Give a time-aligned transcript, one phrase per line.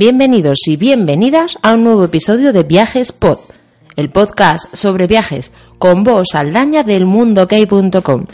[0.00, 3.40] Bienvenidos y bienvenidas a un nuevo episodio de Viajes Pod,
[3.96, 8.24] el podcast sobre viajes con voz aldaña del mundokey.com,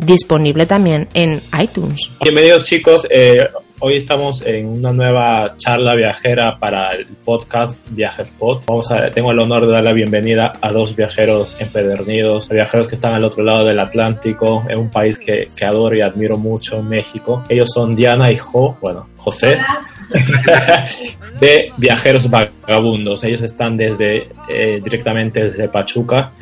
[0.00, 2.10] disponible también en iTunes.
[2.20, 3.38] Bienvenidos chicos, eh,
[3.78, 8.64] hoy estamos en una nueva charla viajera para el podcast Viajes Pod.
[8.66, 12.96] Vamos a, tengo el honor de dar la bienvenida a dos viajeros empedernidos, viajeros que
[12.96, 16.82] están al otro lado del Atlántico, en un país que, que adoro y admiro mucho,
[16.82, 17.44] México.
[17.48, 19.52] Ellos son Diana y Jo, bueno, José.
[21.40, 23.24] de Viajeros Vagabundos.
[23.24, 26.32] Ellos están desde eh, directamente desde Pachuca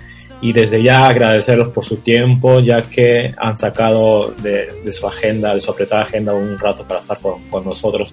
[0.41, 5.61] y desde ya agradecerlos por su tiempo, ya que han sacado de, su agenda, de
[5.61, 8.13] su apretada agenda, un rato para estar con, nosotros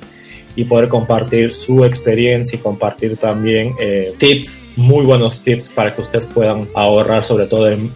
[0.54, 6.02] y poder compartir su experiencia y compartir también eh, tips, muy buenos tips para que
[6.02, 7.92] ustedes puedan ahorrar, sobre todo en,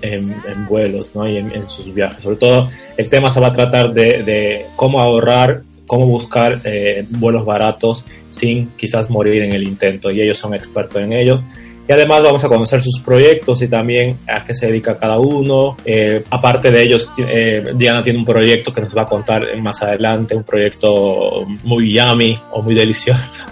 [0.67, 1.27] vuelos ¿no?
[1.27, 2.23] y en, sus viajes.
[2.23, 2.65] Sobre todo
[2.97, 8.05] el tema se va a tratar de, de cómo ahorrar cómo buscar eh, vuelos baratos
[8.29, 11.41] sin quizás morir en el intento y ellos son expertos en ello.
[11.87, 15.77] Y además vamos a conocer sus proyectos y también a qué se dedica cada uno.
[15.85, 19.83] Eh, aparte de ellos, eh, Diana tiene un proyecto que nos va a contar más
[19.83, 23.43] adelante, un proyecto muy yummy o muy delicioso.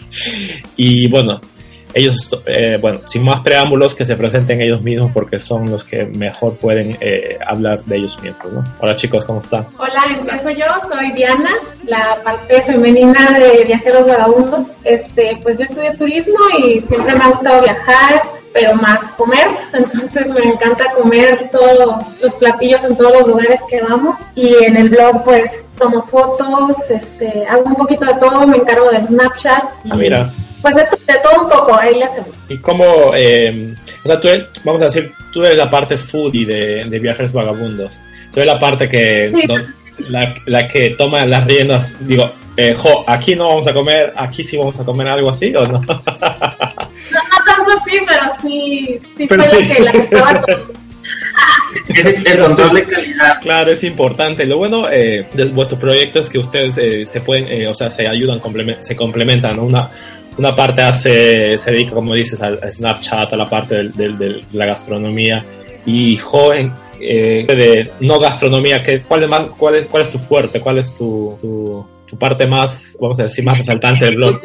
[0.76, 1.38] y bueno,
[1.96, 6.04] ellos, eh, bueno, sin más preámbulos, que se presenten ellos mismos porque son los que
[6.04, 8.64] mejor pueden eh, hablar de ellos mismos, ¿no?
[8.80, 9.66] Hola chicos, ¿cómo están?
[9.78, 11.52] Hola, empiezo yo, soy Diana,
[11.84, 14.66] la parte femenina de Viajeros Vagabundos.
[14.84, 20.26] Este, pues yo estudié turismo y siempre me ha gustado viajar, pero más comer, entonces
[20.26, 24.90] me encanta comer todos los platillos en todos los lugares que vamos y en el
[24.90, 29.64] blog pues tomo fotos, este, hago un poquito de todo, me encargo del Snapchat.
[29.84, 30.30] Y, ah, mira
[30.72, 32.30] pues de, todo un poco, ahí le hacemos.
[32.48, 34.28] ¿Y cómo, eh, o sea, tú,
[34.64, 37.98] vamos a decir, tú eres la parte foodie de, de Viajes Vagabundos.
[38.32, 39.32] Tú eres la parte que,
[40.08, 44.42] la, la, que toma las riendas, digo, eh, jo, aquí no vamos a comer, aquí
[44.42, 45.80] sí vamos a comer algo así, ¿o no?
[45.80, 46.02] no, no
[47.44, 49.74] tanto así, pero sí, sí pero fue sí.
[49.74, 50.44] que la que estaba
[51.88, 53.40] es el control de calidad.
[53.40, 54.46] Claro, es importante.
[54.46, 57.90] Lo bueno eh, de vuestro proyecto es que ustedes eh, se pueden, eh, o sea,
[57.90, 58.40] se ayudan,
[58.80, 59.56] se complementan.
[59.56, 59.64] ¿no?
[59.64, 59.90] Una,
[60.38, 65.44] una parte hace, se dedica, como dices, al, Snapchat, a la parte de la gastronomía.
[65.84, 70.18] Y joven, eh, de no gastronomía, ¿qué, cuál, es más, cuál, es, ¿cuál es tu
[70.18, 70.60] fuerte?
[70.60, 74.40] ¿Cuál es tu, tu, parte más, vamos a decir, más resaltante del blog?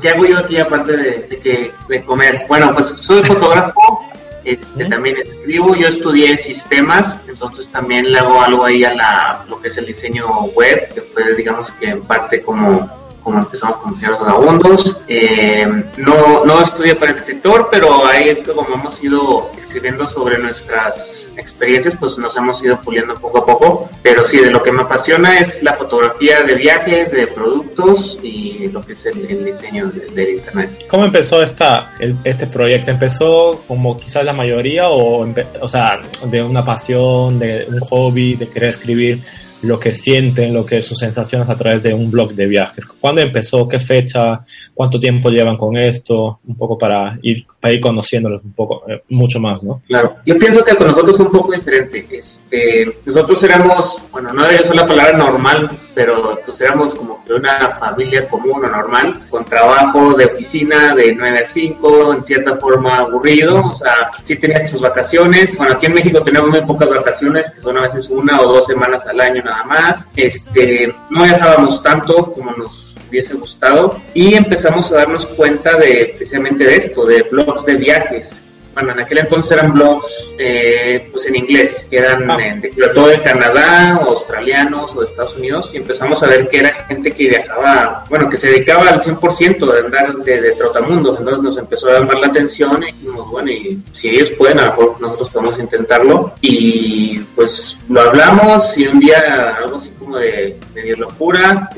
[0.00, 2.40] ¿Qué hago yo aquí aparte de, de, comer?
[2.48, 4.04] Bueno, pues soy fotógrafo,
[4.44, 9.60] este, también escribo, yo estudié sistemas, entonces también le hago algo ahí a la, lo
[9.60, 13.90] que es el diseño web, que fue digamos que en parte como como empezamos con
[13.92, 15.00] los vagabundos.
[15.06, 15.66] Eh,
[15.98, 21.94] no, no estudié para escritor, pero ahí es como hemos ido escribiendo sobre nuestras experiencias,
[22.00, 23.90] pues nos hemos ido puliendo poco a poco.
[24.02, 28.68] Pero sí, de lo que me apasiona es la fotografía de viajes, de productos y
[28.68, 30.86] lo que es el, diseño del Internet.
[30.88, 31.92] ¿Cómo empezó esta,
[32.24, 32.90] este proyecto?
[32.90, 35.28] ¿Empezó como quizás la mayoría o,
[35.60, 39.22] o sea, de una pasión, de un hobby, de querer escribir?
[39.62, 42.86] Lo que sienten, lo que sus sensaciones a través de un blog de viajes.
[42.86, 43.68] ¿Cuándo empezó?
[43.68, 44.40] ¿Qué fecha?
[44.74, 46.38] ¿Cuánto tiempo llevan con esto?
[46.46, 49.82] Un poco para ir, para ir conociéndolos un poco, eh, mucho más, ¿no?
[49.86, 50.16] Claro.
[50.24, 52.06] Yo pienso que con nosotros es un poco diferente.
[52.10, 57.32] Este, nosotros éramos, bueno, no debería usar la palabra normal, pero pues éramos como que
[57.32, 62.56] una familia común o normal, con trabajo de oficina de 9 a 5, en cierta
[62.56, 66.88] forma aburrido, o sea, sí tenías tus vacaciones, bueno, aquí en México tenemos muy pocas
[66.88, 71.24] vacaciones, que son a veces una o dos semanas al año nada más, este, no
[71.24, 77.06] viajábamos tanto como nos hubiese gustado y empezamos a darnos cuenta de precisamente de esto,
[77.06, 78.44] de blogs de viajes
[78.78, 80.06] bueno, en aquel entonces eran blogs
[80.38, 82.36] eh, pues en inglés, que eran ah.
[82.36, 86.58] de, todo de Canadá, o australianos o de Estados Unidos, y empezamos a ver que
[86.58, 91.18] era gente que viajaba, bueno, que se dedicaba al 100% de andar de, de, trotamundos,
[91.18, 94.66] entonces nos empezó a llamar la atención y dijimos, bueno, y si ellos pueden, a
[94.66, 100.18] lo mejor nosotros podemos intentarlo, y pues lo hablamos y un día algo así como
[100.18, 101.68] de, de locura,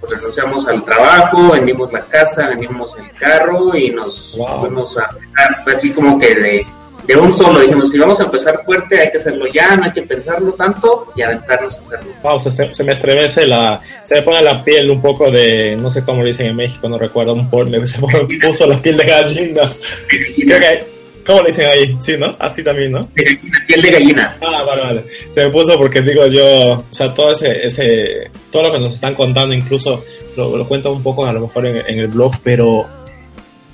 [0.00, 5.64] pues renunciamos al trabajo, vendimos la casa, vendimos el carro y nos fuimos a empezar,
[5.66, 6.66] así como que de,
[7.06, 9.92] de un solo, dijimos, si vamos a empezar fuerte, hay que hacerlo ya, no hay
[9.92, 12.12] que pensarlo tanto y aventarnos a hacerlo.
[12.22, 16.02] Wow, se, me estremece la, se me pone la piel un poco de, no sé
[16.04, 18.00] cómo lo dicen en México, no recuerdo, un por, me se
[18.40, 19.62] puso la piel de gallina.
[20.08, 20.93] Creo que
[21.24, 21.96] ¿Cómo le dicen ahí?
[22.00, 22.36] Sí, ¿no?
[22.38, 23.08] Así también, ¿no?
[23.14, 24.36] De gallina, piel de gallina.
[24.40, 25.04] Ah, vale, vale.
[25.30, 28.94] Se me puso porque digo yo, o sea, todo ese, ese todo lo que nos
[28.94, 30.04] están contando, incluso
[30.36, 32.86] lo, lo cuento un poco a lo mejor en, el blog, pero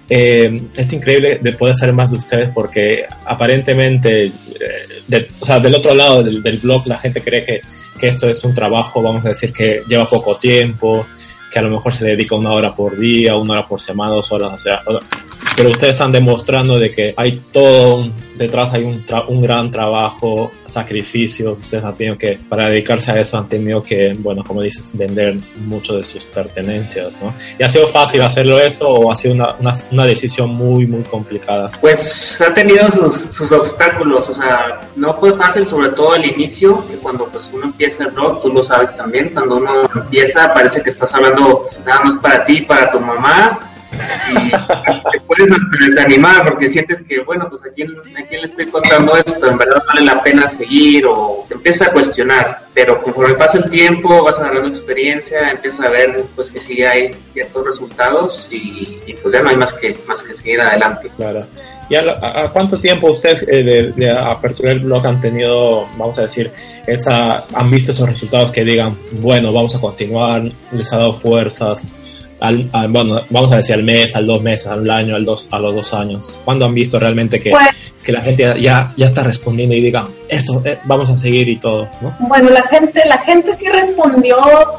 [0.09, 5.75] eh, es increíble de poder saber más de ustedes porque aparentemente, eh, o sea, del
[5.75, 7.61] otro lado del, blog la gente cree que,
[7.99, 11.05] que esto es un trabajo, vamos a decir, que lleva poco tiempo,
[11.53, 14.31] que a lo mejor se dedica una hora por día, una hora por semana, dos
[14.31, 14.83] horas, o sea,
[15.57, 18.11] pero ustedes están demostrando de que hay todo
[18.41, 23.37] detrás hay un, un gran trabajo, sacrificios, ustedes han tenido que, para dedicarse a eso
[23.37, 27.35] han tenido que, bueno, como dices, vender mucho de sus pertenencias, ¿no?
[27.59, 29.57] ¿Y ha sido fácil hacerlo eso o ha sido una,
[29.91, 31.71] una, decisión muy, muy complicada?
[31.83, 36.83] Pues ha tenido sus, sus, obstáculos, o sea, no fue fácil, sobre todo al inicio,
[36.89, 40.83] que cuando pues uno empieza el rock, tú lo sabes también, cuando uno empieza parece
[40.83, 43.61] que estás hablando nada más para ti, para tu mamá,
[44.31, 48.67] y te puedes desanimar porque sientes que, bueno, pues a quién, a quién le estoy
[48.67, 53.35] contando esto, en verdad vale la pena seguir o te empieza a cuestionar, pero conforme
[53.35, 58.47] pasa el tiempo vas agarrando experiencia, empiezas a ver pues que sí hay ciertos resultados
[58.51, 61.11] y, pues ya no hay más que, más que seguir adelante.
[61.17, 61.47] Claro.
[61.89, 66.23] ¿Y a, cuánto tiempo ustedes eh, de, de, apertura del blog han tenido, vamos a
[66.23, 66.53] decir,
[66.87, 71.89] esa, han visto esos resultados que digan, bueno, vamos a continuar, les ha dado fuerzas?
[72.41, 75.59] Al, bueno, vamos a decir al mes, al dos meses, al año, al dos, a
[75.59, 76.41] los dos años?
[76.45, 77.69] ¿Cuándo han visto realmente que, pues-
[78.03, 81.59] que la gente ya, ya está respondiendo y diga, esto eh, vamos a seguir y
[81.59, 81.89] todo?
[82.01, 82.17] ¿no?
[82.21, 84.39] Bueno, la gente, la gente sí respondió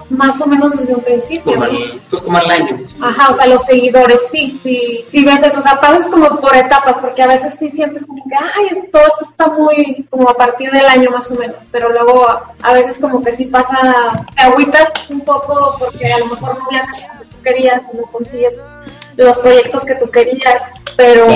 [0.09, 1.53] más o menos desde un principio.
[1.53, 1.67] Como
[2.09, 2.79] pues como al año.
[2.99, 6.55] Ajá, o sea, los seguidores sí, sí, sí ves eso, o sea, pasas como por
[6.55, 10.35] etapas, porque a veces sí sientes como que, ay, todo esto está muy, como a
[10.35, 12.27] partir del año más o menos, pero luego
[12.61, 16.65] a, veces como que sí pasa, te agüitas un poco porque a lo mejor no
[16.71, 18.59] le querías, no consigues
[19.17, 20.63] los proyectos que tú querías,
[20.97, 21.27] pero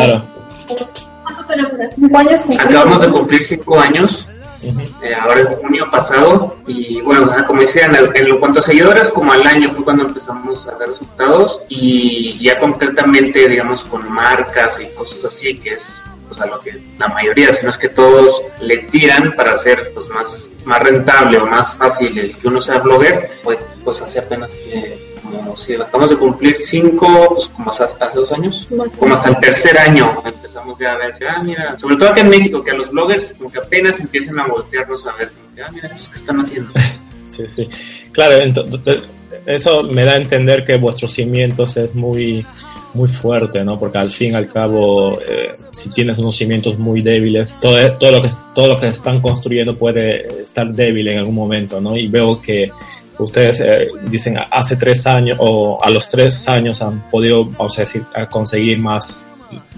[1.23, 1.95] ¿cuánto tenemos?
[1.95, 2.41] ¿Cinco años?
[2.59, 4.27] Acabamos de cumplir cinco años,
[4.63, 9.31] eh, ahora en junio pasado, y bueno, como decía, en, lo cuanto a seguidores, como
[9.31, 14.87] al año fue cuando empezamos a dar resultados, y ya concretamente, digamos, con marcas y
[14.95, 16.03] cosas así, que es
[16.35, 19.91] pues, a lo que la mayoría, si no es que todos le tiran para hacer
[19.93, 24.19] pues más, más rentable o más fácil el que uno sea blogger, pues, pues hace
[24.19, 27.85] apenas que como si acabamos de cumplir cinco, pues como hace,
[28.15, 28.67] dos años,
[28.99, 32.29] como hasta el tercer año empezamos ya a ver, ah, mira, sobre todo aquí en
[32.29, 35.31] México, que a los bloggers como que apenas empiezan a voltearnos a ver,
[35.63, 36.71] ah, mira, estos que están haciendo.
[37.25, 37.69] sí, sí.
[38.11, 39.03] Claro, entonces,
[39.45, 42.45] eso me da a entender que vuestros cimientos es muy
[42.95, 43.77] muy fuerte, ¿no?
[43.77, 48.11] Porque al fin y al cabo, eh, si tienes unos cimientos muy débiles, todo, todo,
[48.13, 51.97] lo que, todo lo que están construyendo puede estar débil en algún momento, ¿no?
[51.97, 52.71] Y veo que
[53.19, 57.81] ustedes eh, dicen hace tres años o a los tres años han podido, vamos a
[57.81, 59.29] decir, conseguir más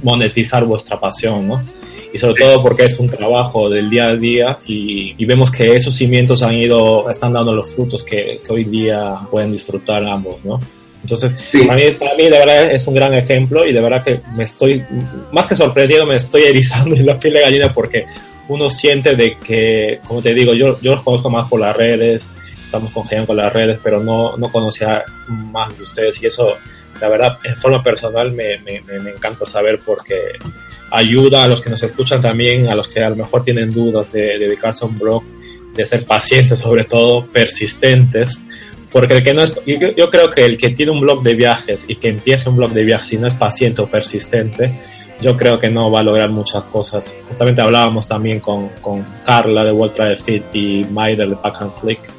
[0.03, 1.63] monetizar vuestra pasión, ¿no?
[2.13, 5.95] Y sobre todo porque es un trabajo del día a día y, vemos que esos
[5.95, 10.59] cimientos han ido, están dando los frutos que, que hoy día pueden disfrutar ambos, ¿no?
[11.01, 11.31] Entonces,
[11.65, 14.44] para, mí, para mí, de verdad, es un gran ejemplo y de verdad que me
[14.44, 14.83] estoy,
[15.31, 18.05] más que sorprendido, me estoy erizando en la piel de gallina porque
[18.47, 22.31] uno siente de que, como te digo, yo, yo los conozco más por las redes,
[22.63, 26.55] estamos congeniando con las redes, pero no, no conocía más de ustedes y eso,
[27.01, 30.15] la verdad, en forma personal me, me, me, encanta saber porque
[30.91, 34.11] ayuda a los que nos escuchan también, a los que a lo mejor tienen dudas
[34.11, 35.23] de, dedicarse a un blog,
[35.73, 38.39] de ser pacientes, sobre todo persistentes,
[38.91, 41.85] porque el que no es, yo, creo que el que tiene un blog de viajes
[41.87, 44.71] y que empieza un blog de viajes y no es paciente o persistente,
[45.21, 47.13] yo creo que no va a lograr muchas cosas.
[47.27, 51.73] Justamente hablábamos también con, con Carla de World Travel Fit y Maider de Pack and
[51.79, 52.16] Click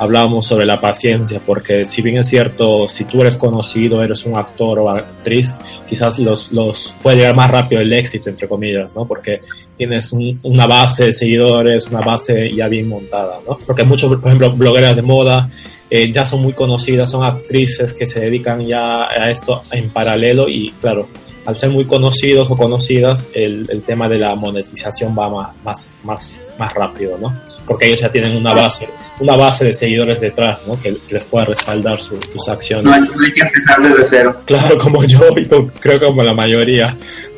[0.00, 4.34] hablábamos sobre la paciencia, porque si bien es cierto, si tú eres conocido, eres un
[4.34, 9.06] actor o actriz, quizás los, los puede llegar más rápido el éxito, entre comillas, ¿no?
[9.06, 9.42] Porque
[9.76, 10.10] tienes
[10.42, 13.58] una base de seguidores, una base ya bien montada, ¿no?
[13.66, 15.50] Porque muchos, por ejemplo, blogueras de moda,
[15.90, 20.48] eh, ya son muy conocidas, son actrices que se dedican ya a esto en paralelo
[20.48, 21.08] y claro,
[21.46, 25.92] al ser muy conocidos o conocidas, el, el tema de la monetización va más, más,
[26.04, 27.34] más, más rápido, ¿no?
[27.66, 28.88] Porque ellos ya tienen una base,
[29.20, 30.78] una base de seguidores detrás, ¿no?
[30.78, 32.84] Que, les pueda respaldar sus acciones.
[32.84, 34.40] No hay, que empezar desde cero.
[34.44, 36.96] Claro, como yo y creo como la mayoría.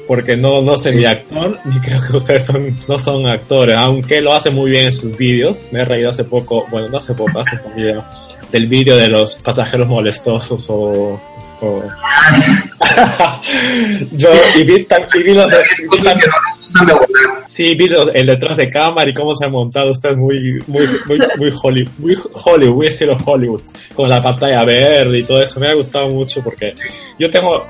[0.08, 4.20] Porque no, no sé ni actor, ni creo que ustedes son, no son actores, aunque
[4.20, 5.64] lo hace muy bien en sus vídeos.
[5.70, 8.04] Me he reído hace poco, bueno, no hace poco, hace un video,
[8.50, 11.20] del vídeo de los pasajeros molestosos o
[14.12, 15.58] Yo, y vi, y vi los de,
[17.46, 21.20] Sí, vi el detrás de cámara y cómo se ha montado usted muy, muy, muy,
[21.36, 23.60] muy Hollywood, muy Hollywood, muy estilo Hollywood,
[23.94, 25.60] con la pantalla verde y todo eso.
[25.60, 26.72] Me ha gustado mucho porque
[27.18, 27.66] yo tengo,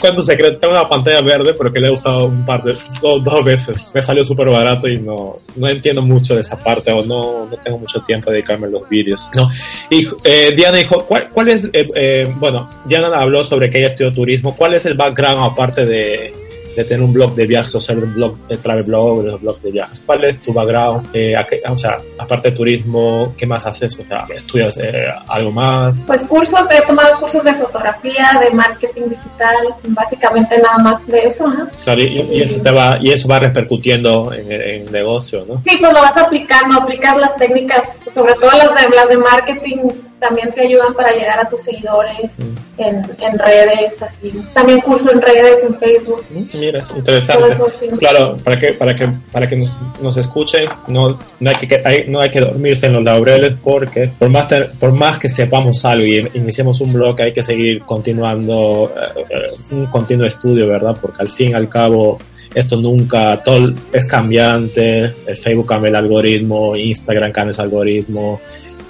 [0.00, 2.76] cuando se cree, tengo una pantalla verde, pero que le he usado un par de,
[3.00, 3.90] dos veces.
[3.94, 7.56] Me salió súper barato y no, no entiendo mucho de esa parte o no, no
[7.58, 9.30] tengo mucho tiempo de dedicarme a los vídeos.
[9.36, 9.48] ¿no?
[9.88, 13.88] Y eh, Diana dijo, ¿cuál, cuál es, eh, eh, bueno, Diana habló sobre que ella
[13.88, 14.56] estudió turismo.
[14.56, 16.34] ¿Cuál es el background aparte de
[16.76, 19.40] de tener un blog de viajes o ser un blog de travel blog o un
[19.40, 20.02] blog de viajes?
[20.04, 21.08] ¿Cuál es tu background?
[21.14, 21.34] Eh,
[21.68, 23.98] o sea, aparte de turismo, ¿qué más haces?
[23.98, 26.04] O sea, ¿estudias eh, algo más?
[26.06, 31.48] Pues cursos, he tomado cursos de fotografía, de marketing digital, básicamente nada más de eso.
[31.48, 31.66] ¿no?
[31.82, 35.62] Claro, y, eso te va, y eso va repercutiendo en, el negocio, ¿no?
[35.66, 39.76] Sí, pues lo vas aplicando, aplicas las técnicas, sobre todo las de, las de marketing
[40.18, 42.78] también te ayudan para llegar a tus seguidores mm.
[42.78, 44.32] en, redes, así.
[44.52, 46.24] También curso en redes, en Facebook.
[46.30, 47.56] Mm, mira, interesante.
[47.98, 49.66] Claro, para que, para que, para que
[50.00, 54.28] nos, escuchen, no, no, hay que, no hay que dormirse en los laureles porque por
[54.28, 54.46] más,
[54.78, 58.92] por más que sepamos algo y iniciemos un blog, hay que seguir continuando
[59.30, 60.96] eh, un continuo estudio, ¿verdad?
[61.00, 62.18] Porque al fin y al cabo
[62.54, 68.40] esto nunca, todo es cambiante, el Facebook cambia el algoritmo, Instagram cambia el algoritmo,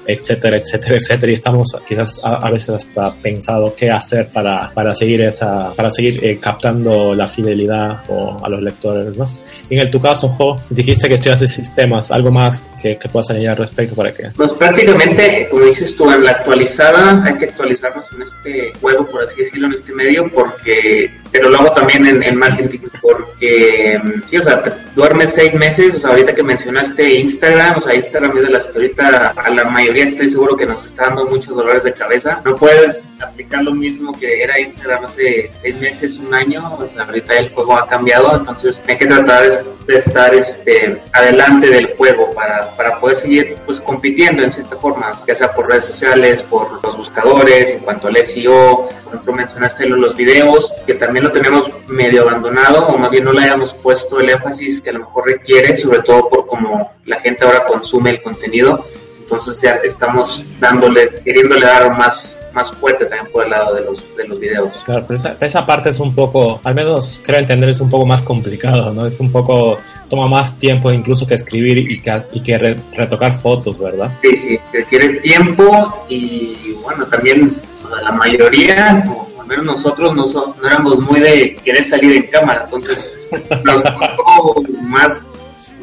[0.07, 1.31] etcétera, etcétera, etcétera.
[1.31, 6.25] Y estamos quizás a, veces hasta pensado qué hacer para, para seguir esa, para seguir
[6.25, 9.29] eh, captando la fidelidad o a los lectores, ¿no?
[9.69, 13.95] En tu caso, Jo, dijiste que estudias sistemas, algo más que, que puedas al respecto
[13.95, 14.31] para que...
[14.37, 19.25] Pues prácticamente, como dices tú, en la actualizada hay que actualizarnos en este juego, por
[19.25, 24.37] así decirlo, en este medio, porque, pero lo hago también en, en marketing, porque, sí,
[24.39, 24.63] o sea,
[24.95, 28.67] duermes seis meses, o sea, ahorita que mencionaste Instagram, o sea, Instagram es de las
[28.67, 32.41] que ahorita a la mayoría estoy seguro que nos está dando muchos dolores de cabeza.
[32.45, 37.49] No puedes aplicar lo mismo que era Instagram hace seis meses, un año, ahorita el
[37.51, 39.45] juego ha cambiado, entonces hay que tratar
[39.87, 45.13] de estar este, adelante del juego para, para poder seguir pues compitiendo en cierta forma,
[45.27, 49.87] ya sea por redes sociales, por los buscadores, en cuanto al SEO, por ejemplo mencionaste
[49.87, 54.21] los videos, que también lo tenemos medio abandonado o más bien no le hayamos puesto
[54.21, 58.11] el énfasis que a lo mejor requiere, sobre todo por cómo la gente ahora consume
[58.11, 58.87] el contenido,
[59.19, 64.17] entonces ya estamos dándole, queriéndole dar más más fuerte también por el lado de los,
[64.17, 64.73] de los videos.
[64.87, 68.07] Claro, pero esa, esa, parte es un poco, al menos creo entender, es un poco
[68.07, 69.07] más complicado, ¿no?
[69.07, 72.57] Es un poco, toma más tiempo incluso que escribir y que, y que
[72.95, 74.11] retocar fotos, ¿verdad?
[74.23, 77.61] Sí, sí, requiere tiempo y bueno, también
[78.03, 82.63] la mayoría, o al menos nosotros, no, no éramos muy de querer salir en cámara,
[82.65, 83.05] entonces
[83.65, 85.21] nos costó más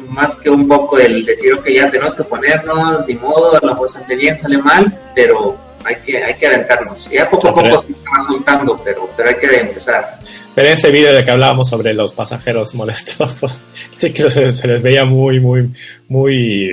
[0.08, 3.68] más que un poco el decir, ok, ya tenemos que ponernos, de modo, a lo
[3.68, 7.08] mejor sale bien, sale mal, pero hay que, hay que aventarnos.
[7.10, 10.18] Ya poco a poco se va soltando, pero, pero hay que empezar.
[10.54, 14.82] Pero en ese vídeo de que hablábamos sobre los pasajeros molestosos, sí que se, les
[14.82, 15.70] veía muy, muy,
[16.08, 16.70] muy,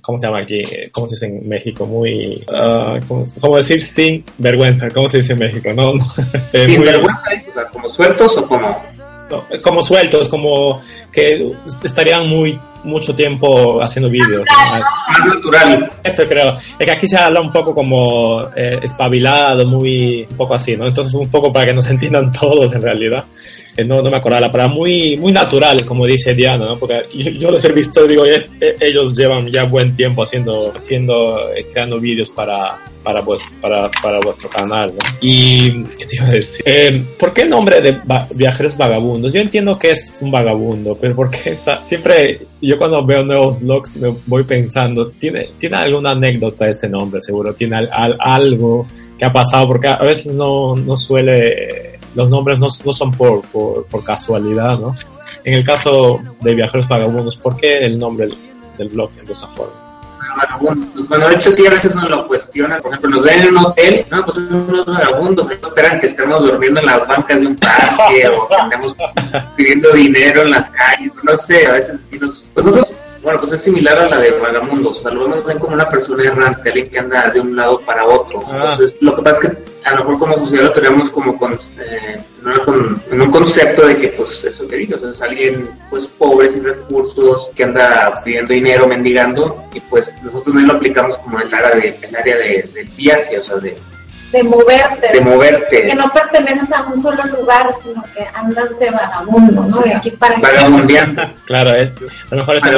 [0.00, 0.62] ¿cómo se llama aquí?
[0.92, 1.86] ¿Cómo se dice en México?
[1.86, 4.88] Muy, uh, ¿cómo, decir sin vergüenza?
[4.90, 5.72] ¿Cómo se dice en México?
[5.74, 6.08] No, no.
[6.52, 7.26] ¿Sin vergüenza?
[7.48, 8.94] O sea, ¿como sueltos o como...?
[9.62, 11.52] como sueltos, como que
[11.82, 14.44] estarían muy mucho tiempo haciendo vídeos.
[14.68, 15.90] Más natural.
[16.02, 16.56] Eso creo.
[16.78, 20.86] Es que aquí se habla un poco como eh, espabilado, muy un poco así, ¿no?
[20.86, 23.24] Entonces un poco para que nos entiendan todos en realidad
[23.82, 26.78] no, no me acordaba la palabra, muy, muy natural, como dice Diana, ¿no?
[26.78, 31.52] Porque yo, los he visto, digo, es, e, ellos llevan ya buen tiempo haciendo, haciendo,
[31.52, 33.24] eh, creando vídeos para, para,
[33.60, 35.18] para, para vuestro canal, ¿no?
[35.20, 36.62] Y, ¿qué te iba a decir?
[36.64, 37.98] Eh, ¿Por qué el nombre de
[38.36, 39.32] Viajeros Vagabundos?
[39.32, 44.14] Yo entiendo que es un vagabundo, pero porque siempre, yo cuando veo nuevos blogs me
[44.26, 47.52] voy pensando, ¿tiene, tiene alguna anécdota este nombre, seguro?
[47.52, 48.86] ¿Tiene algo
[49.18, 49.66] que ha pasado?
[49.68, 54.78] Porque a veces no, no suele los nombres no, no son por, por, por, casualidad,
[54.78, 54.92] ¿no?
[55.42, 58.28] En el caso de Viajeros Vagabundos, ¿por qué el nombre
[58.78, 59.93] del blog de esa forma?
[61.08, 62.80] Bueno, de hecho sí, a veces nos lo cuestionan.
[62.80, 66.06] Por ejemplo, nos ven en un hotel, no, pues son unos vagabundos, ellos esperan que
[66.08, 68.96] estemos durmiendo en las bancas de un parque o que estemos
[69.56, 72.50] pidiendo dinero en las calles, no sé, a veces sí nos...
[72.56, 72.93] Nosotros
[73.24, 74.98] bueno, pues es similar a la de Vagamundos.
[74.98, 78.04] O sea, lo ven como una persona errante, alguien que anda de un lado para
[78.04, 78.40] otro.
[78.46, 78.70] Ah.
[78.70, 81.54] Entonces, lo que pasa es que a lo mejor como sociedad lo tenemos como con,
[81.54, 82.22] eh,
[83.10, 86.50] en un concepto de que, pues, eso que dije, o sea, es alguien, pues, pobre,
[86.50, 91.52] sin recursos, que anda pidiendo dinero, mendigando, y pues nosotros no lo aplicamos como el
[91.52, 93.76] área, de, el área de, del viaje, o sea, de
[94.34, 95.12] de moverte.
[95.12, 95.82] De moverte.
[95.86, 99.80] Que no perteneces a un solo lugar, sino que andas de vagabundo, ¿no?
[99.80, 100.48] De aquí para allá.
[100.48, 101.22] Vagabundeando.
[101.44, 101.90] claro, es,
[102.30, 102.70] a lo mejor esa,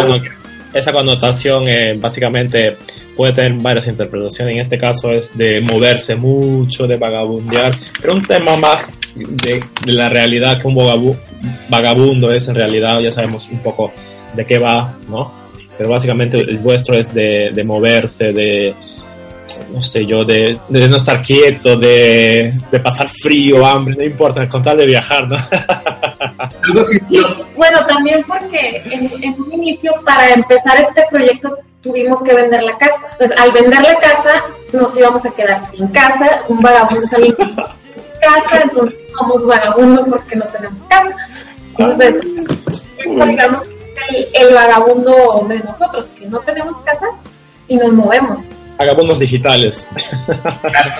[0.74, 2.76] esa connotación eh, básicamente
[3.16, 4.54] puede tener varias interpretaciones.
[4.54, 10.10] En este caso es de moverse mucho, de vagabundear, pero un tema más de, la
[10.10, 11.16] realidad que un
[11.70, 13.92] vagabundo es en realidad, ya sabemos un poco
[14.34, 15.32] de qué va, ¿no?
[15.78, 18.74] Pero básicamente el vuestro es de, de moverse, de,
[19.72, 24.48] no sé yo, de, de no estar quieto, de, de, pasar frío, hambre, no importa,
[24.48, 25.36] con tal de viajar, ¿no?
[27.56, 32.96] bueno, también porque en, un inicio, para empezar este proyecto, tuvimos que vender la casa.
[33.12, 38.62] Entonces, al vender la casa, nos íbamos a quedar sin casa, un vagabundo salió casa,
[38.62, 41.28] entonces somos vagabundos porque no tenemos casa.
[41.78, 42.16] Entonces,
[42.98, 43.62] es, digamos,
[44.10, 47.06] el, el vagabundo de nosotros, que no tenemos casa
[47.68, 48.48] y nos movemos.
[48.76, 49.88] Vagabundos digitales.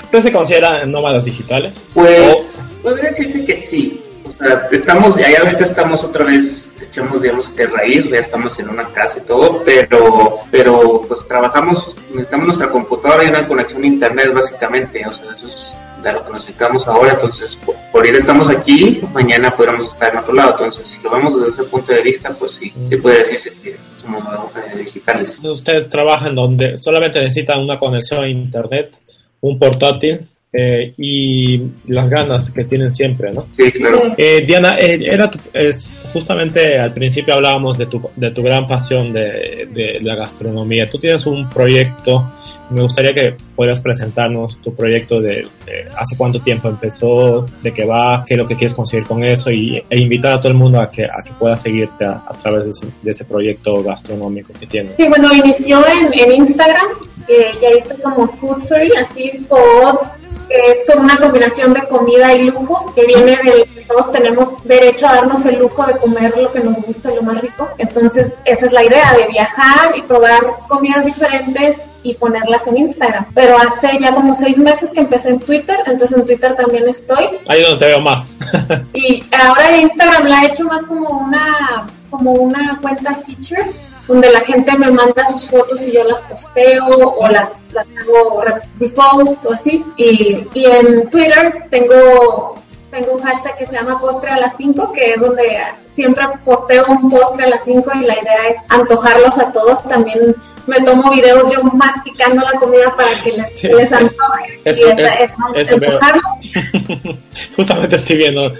[0.03, 1.85] ¿Ustedes se consideran nómadas digitales?
[1.93, 4.01] Pues, podría decirse que sí.
[4.27, 8.69] O sea, estamos, ya ahorita estamos otra vez, echamos, digamos, que raíz, ya estamos en
[8.69, 13.87] una casa y todo, pero, pero, pues trabajamos, necesitamos nuestra computadora y una conexión a
[13.87, 15.05] internet, básicamente.
[15.07, 15.73] O sea, eso es
[16.03, 17.13] de lo que nos dedicamos ahora.
[17.13, 20.51] Entonces, por, por ir estamos aquí, mañana podremos estar en otro lado.
[20.51, 23.75] Entonces, si lo vemos desde ese punto de vista, pues sí, sí puede decirse que
[24.01, 24.23] somos
[24.55, 25.37] eh, digitales.
[25.43, 28.95] Ustedes trabajan donde solamente necesitan una conexión a internet,
[29.41, 33.45] un portátil eh, y las ganas que tienen siempre, ¿no?
[33.55, 34.01] Sí, claro.
[34.17, 35.73] Eh, Diana, eh, era tu- eh,
[36.13, 40.89] justamente al principio hablábamos de tu, de tu gran pasión de, de la gastronomía.
[40.89, 42.31] Tú tienes un proyecto,
[42.69, 45.47] me gustaría que puedas presentarnos tu proyecto de,
[45.95, 49.51] hace cuánto tiempo empezó, de qué va, qué es lo que quieres conseguir con eso
[49.51, 52.33] y, e invitar a todo el mundo a que, a que pueda seguirte a, a
[52.33, 54.93] través de ese, de ese proyecto gastronómico que tienes.
[54.97, 56.87] Sí, bueno, inició en, en Instagram,
[57.27, 62.43] eh, y ahí está como Foodstory, así que es como una combinación de comida y
[62.43, 66.51] lujo, que viene de que todos tenemos derecho a darnos el lujo de comer lo
[66.51, 67.67] que nos gusta, lo más rico.
[67.77, 73.25] Entonces, esa es la idea, de viajar y probar comidas diferentes y ponerlas en Instagram.
[73.33, 77.27] Pero hace ya como seis meses que empecé en Twitter, entonces en Twitter también estoy.
[77.47, 78.37] Ahí donde te veo más.
[78.93, 83.69] Y ahora Instagram la he hecho más como una, como una cuenta feature,
[84.07, 88.41] donde la gente me manda sus fotos y yo las posteo o las, las hago
[88.41, 89.83] re- repost o así.
[89.97, 92.55] Y, y en Twitter tengo,
[92.89, 95.57] tengo un hashtag que se llama postre a las 5, que es donde
[95.97, 99.83] siempre posteo un postre a las 5 y la idea es antojarlos a todos.
[99.89, 100.35] También
[100.67, 103.67] me tomo videos yo masticando la comida para que les, Sí.
[103.67, 104.61] les antoje.
[104.63, 105.99] Eso- y esa eso- es eso veo.
[107.55, 108.53] Justamente estoy viendo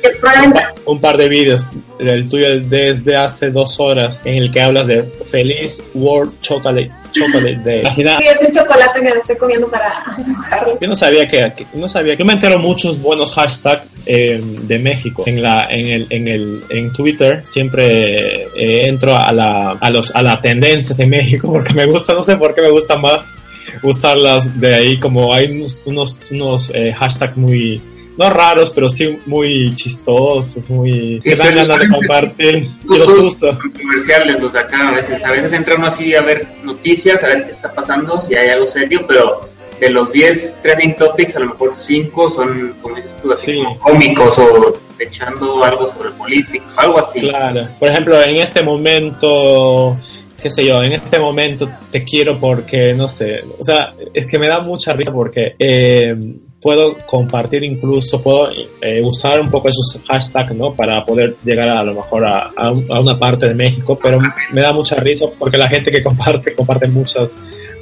[0.86, 5.04] un par de vídeos del tuyo desde hace dos horas en el que hablas de
[5.30, 7.80] Feliz World Chocolate, Chocolate Day.
[7.82, 10.78] Imagina, Sí, es un chocolate que me estoy comiendo para antojarlo.
[10.80, 14.80] yo no sabía que, que- no sabía, yo me entero muchos buenos hashtags eh, de
[14.80, 15.24] México.
[15.26, 20.16] En la en el en el en Twitter siempre eh, entro a la a los
[20.16, 23.38] a las tendencias en México porque me gusta no sé por qué me gusta más
[23.84, 27.82] usarlas de ahí como hay unos unos, unos eh, hashtags muy
[28.18, 33.60] no raros pero sí muy chistosos muy que dan ganas de compartir yo los uso.
[33.80, 37.28] comerciales los de acá a veces a veces entra uno así a ver noticias a
[37.28, 41.40] ver qué está pasando si hay algo serio pero de los 10 trending topics a
[41.40, 43.64] lo mejor 5 son como dices tú así Sí.
[43.64, 47.68] como cómicos o echando algo sobre política algo así Claro.
[47.80, 49.98] Por ejemplo, en este momento,
[50.42, 54.40] qué sé yo, en este momento te quiero porque, no sé, o sea, es que
[54.40, 56.16] me da mucha risa porque eh,
[56.62, 58.50] puedo compartir incluso, puedo
[58.82, 60.74] eh, usar un poco esos hashtags, ¿no?
[60.74, 64.20] Para poder llegar a, lo mejor a, a un- a una parte de México, pero
[64.52, 67.30] me da mucha risa porque la gente que comparte, comparte muchas,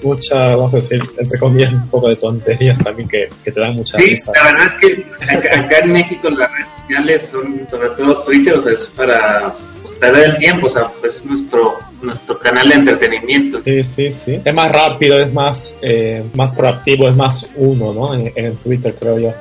[0.05, 3.75] muchas, vamos a decir, entre comillas, un poco de tonterías también que, que te dan
[3.75, 4.31] mucha Sí, risa.
[4.35, 8.61] la verdad es que acá, en México las redes sociales son, sobre todo Twitter, o
[8.61, 12.75] sea, es para pues, perder el tiempo, o sea, pues es nuestro, nuestro canal de
[12.75, 13.61] entretenimiento.
[13.63, 14.41] Sí, sí, sí.
[14.45, 18.13] Es más rápido, es más, eh, más proactivo, es más uno, ¿no?
[18.13, 19.33] En, en Twitter, creo yo.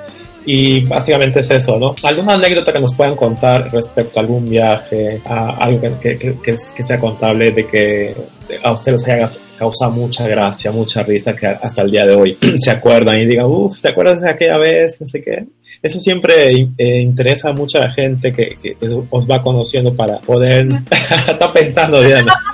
[0.46, 1.94] Y básicamente es eso, ¿no?
[2.02, 6.38] ¿Alguna anécdota que nos puedan contar respecto a algún viaje, a algo que, que, que-
[6.42, 8.14] que- que sea contable, de que
[8.62, 12.38] a ustedes les haya causado mucha gracia, mucha risa, que hasta el día de hoy
[12.56, 14.98] se acuerdan y digan, uff, ¿te acuerdas de aquella vez?
[15.04, 15.46] Sé qué.
[15.82, 18.76] Eso siempre eh, interesa a mucha gente que, que
[19.10, 20.68] os va conociendo para poder...
[21.28, 22.34] Está pensando, Diana.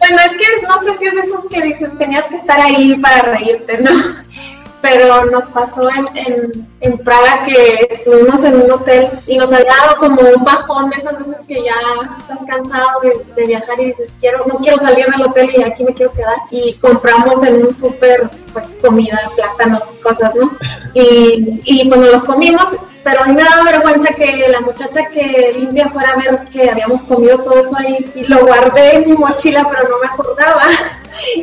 [0.00, 2.94] Bueno, es que no sé si es de esos que dices, tenías que estar ahí
[2.98, 3.90] para reírte, ¿no?
[4.80, 9.74] Pero nos pasó en, en, en Praga que estuvimos en un hotel y nos había
[9.74, 11.74] dado como un bajón de esas veces que ya
[12.18, 15.84] estás cansado de, de viajar y dices, quiero, no quiero salir del hotel y aquí
[15.84, 16.36] me quiero quedar.
[16.50, 20.50] Y compramos en un súper, pues, comida, plátanos, cosas, ¿no?
[20.94, 22.66] Y, y pues nos los comimos,
[23.04, 26.70] pero a mí me daba vergüenza que la muchacha que limpia fuera a ver que
[26.70, 30.62] habíamos comido todo eso ahí y lo guardé en mi mochila, pero no me acordaba.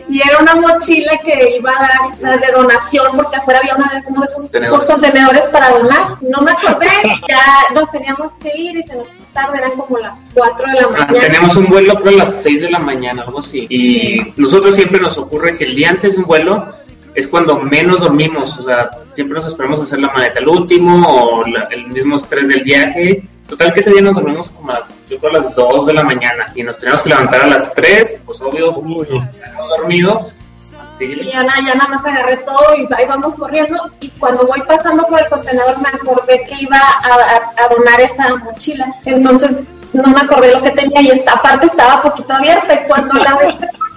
[0.07, 4.03] Y era una mochila que iba a dar de donación porque afuera había una de,
[4.07, 4.85] uno de esos Tenedores.
[4.85, 6.17] contenedores para donar.
[6.21, 6.87] No me acordé,
[7.27, 10.81] ya nos teníamos que ir y se nos tarde, eran como las 4 de la
[10.87, 11.19] Ah, mañana.
[11.19, 13.67] tenemos un vuelo pero a las 6 de la mañana, algo así.
[13.69, 16.73] Y nosotros siempre nos ocurre que el día antes de un vuelo
[17.15, 18.57] es cuando menos dormimos.
[18.59, 22.15] O sea, siempre nos esperamos a hacer la maleta al último o la- el mismo
[22.17, 23.23] estrés del viaje.
[23.47, 25.93] Total que ese día nos dormimos como a las, yo creo a las 2 de
[25.93, 29.05] la mañana y nos teníamos que levantar a las 3, pues obvio, Uy.
[29.07, 30.35] quedamos dormidos.
[30.97, 33.77] Sí, Y ya, na- ya nada más agarré todo y ahí vamos corriendo.
[33.99, 37.99] Y cuando voy pasando por el contenedor me acordé que iba a, a- a donar
[38.01, 38.87] esa mochila.
[39.03, 39.59] Entonces
[39.93, 43.35] no me acordé lo que tenía y esta parte estaba poquito abierta y cuando la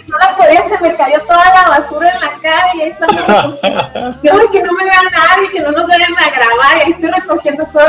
[0.09, 4.16] no la podía, se me cayó toda la basura en la cara y ahí estaba.
[4.23, 7.11] Yo, que no me vea nadie, que no nos vayan a grabar, y ahí estoy
[7.11, 7.87] recogiendo todo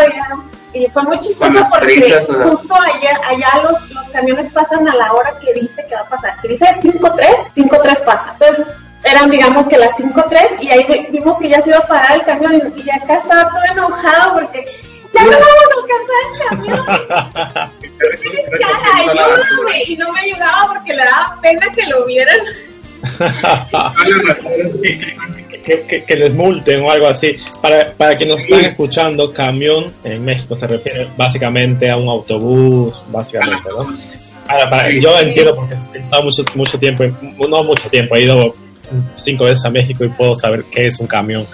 [0.73, 5.13] y, y fue muy chistoso porque justo allá, allá los, los camiones pasan a la
[5.13, 6.35] hora que dice que va a pasar.
[6.41, 8.35] Si dice 5-3, 5-3 pasa.
[8.39, 8.67] Entonces,
[9.03, 12.23] eran digamos que las 5.3 y ahí vimos que ya se iba a parar el
[12.23, 14.65] camión y, acá estaba todo enojado porque
[15.13, 17.79] ya no vamos a alcanzar el camión.
[19.87, 22.37] y no me ayudaba porque le daba pena que lo vieran.
[25.65, 27.35] que, que, les multen o algo así.
[27.61, 32.93] Para, para que nos están escuchando, camión en México se refiere básicamente a un autobús,
[33.07, 33.87] básicamente, ¿no?
[34.47, 37.03] Ahora, para, yo entiendo porque he estado mucho, mucho tiempo,
[37.47, 38.53] no mucho tiempo, he ido
[39.15, 41.47] cinco veces a México y puedo saber qué es un camión.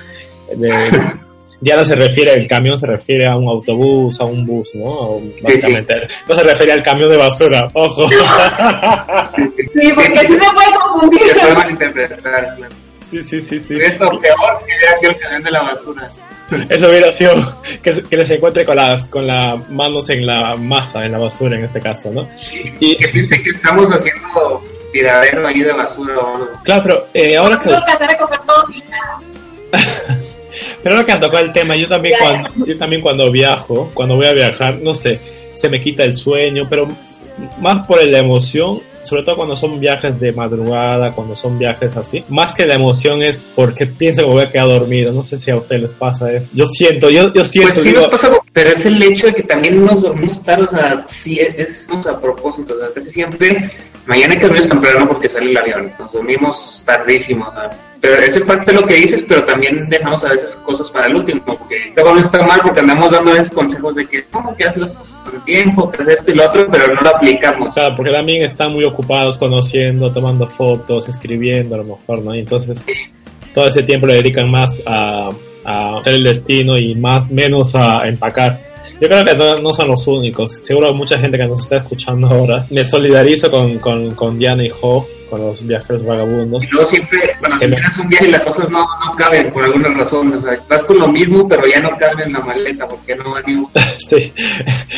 [1.66, 5.20] Diana se refiere, el camión se refiere a un autobús, a un bus, ¿no?
[5.42, 5.96] Básicamente.
[6.30, 8.08] No se refiere al camión de basura, ojo.
[8.08, 8.16] Sí,
[9.96, 11.22] porque así se puede confundir.
[11.22, 12.56] Se puede malinterpretar,
[13.10, 13.80] Sí, sí, sí, sí.
[13.82, 16.12] Esto peor que hubiera sido el camión de la basura.
[16.70, 17.34] Eso hubiera sido
[17.82, 21.58] que, que, les encuentre con las con las manos en la masa, en la basura
[21.58, 22.30] en este caso, ¿no?
[22.80, 26.60] Y que que estamos haciendo tiradero ahí de basura o algo.
[26.64, 27.76] Claro, pero eh, ahora que...
[30.86, 34.18] pero ahora que han tocado el tema, yo también, cuando, yo también cuando viajo, cuando
[34.18, 35.20] voy a viajar, no sé,
[35.56, 36.88] se me quita el sueño, pero
[37.60, 42.24] más por la emoción sobre todo cuando son viajes de madrugada, cuando son viajes así.
[42.30, 45.12] Más que la emoción es porque pienso que voy a quedar dormido.
[45.12, 46.52] No sé si a ustedes les pasa eso.
[46.56, 47.74] Yo siento, yo, yo siento.
[47.74, 50.70] Pues sí nos pasa, pero es el hecho de que también nos dormimos tarde, o
[50.70, 53.72] sea, sí, es, a propósito, o sea, casi siempre
[54.06, 57.70] mañana hay que dormir temprano porque sale el avión, nos dormimos tardísimo, o sea,
[58.02, 61.16] pero es parte de lo que dices, pero también dejamos a veces cosas para el
[61.16, 64.66] último, porque todo no está mal porque andamos dando esos consejos de que, ¿cómo que
[64.66, 67.74] haces las cosas con tiempo, que haces esto y lo otro, pero no lo aplicamos.
[67.74, 72.36] Claro, porque también están muy ocupados conociendo, tomando fotos, escribiendo a lo mejor, ¿no?
[72.36, 72.84] Y entonces
[73.54, 75.32] todo ese tiempo le dedican más a,
[75.64, 78.75] a hacer el destino y más menos a empacar.
[79.00, 80.52] Yo creo que no, son los únicos.
[80.54, 82.66] Seguro mucha gente que nos está escuchando ahora.
[82.70, 86.64] Me solidarizo con, con, con Diana y Jo con los viajeros vagabundos.
[86.64, 89.90] Y luego siempre, cuando terminas un viaje y las cosas no, no caben por alguna
[89.90, 93.16] razón, o sea, vas con lo mismo, pero ya no caben en la maleta porque
[93.16, 93.56] no va ni
[93.98, 94.34] Sí,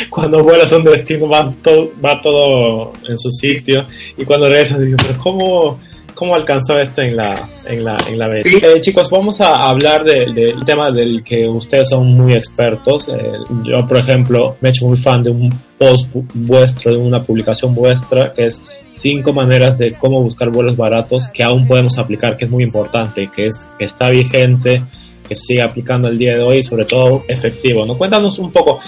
[0.10, 3.86] cuando vuelas a un destino va todo, va todo en su sitio
[4.18, 5.80] y cuando regresas digo, pero ¿cómo,
[6.18, 10.66] cómo alcanzó esto en la, en la, en la eh, chicos, vamos a hablar del
[10.66, 13.08] tema del que ustedes son muy expertos.
[13.08, 17.22] Eh, yo, por ejemplo, me he hecho muy fan de un post vuestro, de una
[17.22, 22.36] publicación vuestra, que es cinco maneras de cómo buscar vuelos baratos que aún podemos aplicar,
[22.36, 24.84] que es muy importante, que es que está vigente,
[25.30, 27.86] que sigue aplicando el día de hoy y sobre todo efectivo.
[27.86, 27.96] ¿no?
[27.96, 28.80] Cuéntanos un poco,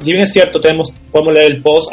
[0.00, 1.90] si bien es cierto, tenemos, podemos leer el post,